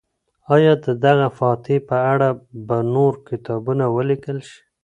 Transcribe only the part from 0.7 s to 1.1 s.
د